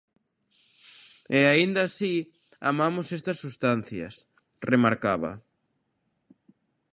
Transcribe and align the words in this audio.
"E 1.37 1.39
aínda 1.53 1.81
así, 1.85 2.15
amamos 2.69 3.07
estas 3.17 3.37
substancias", 3.43 4.13
remarcaba. 4.71 5.31